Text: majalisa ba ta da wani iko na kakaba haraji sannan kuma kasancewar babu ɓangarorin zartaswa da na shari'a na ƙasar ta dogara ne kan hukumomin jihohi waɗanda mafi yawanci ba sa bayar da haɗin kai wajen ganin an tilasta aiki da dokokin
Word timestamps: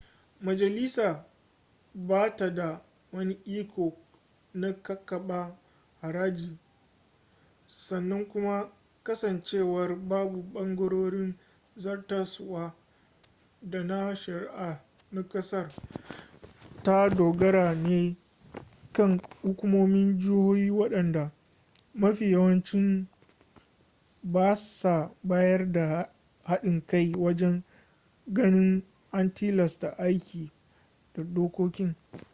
majalisa 0.41 1.25
ba 1.95 2.35
ta 2.35 2.49
da 2.49 2.81
wani 3.13 3.33
iko 3.45 3.93
na 4.53 4.73
kakaba 4.73 5.57
haraji 6.01 6.57
sannan 7.67 8.25
kuma 8.25 8.71
kasancewar 9.03 9.95
babu 9.95 10.41
ɓangarorin 10.53 11.33
zartaswa 11.77 12.73
da 13.61 13.83
na 13.83 14.15
shari'a 14.15 14.79
na 15.11 15.21
ƙasar 15.23 15.71
ta 16.83 17.09
dogara 17.09 17.75
ne 17.75 18.15
kan 18.93 19.19
hukumomin 19.41 20.17
jihohi 20.19 20.69
waɗanda 20.71 21.31
mafi 21.93 22.31
yawanci 22.31 23.07
ba 24.23 24.55
sa 24.55 25.11
bayar 25.23 25.71
da 25.71 26.09
haɗin 26.43 26.81
kai 26.87 27.11
wajen 27.17 27.63
ganin 28.27 28.83
an 29.11 29.33
tilasta 29.33 29.95
aiki 29.97 30.51
da 31.15 31.23
dokokin 31.23 31.95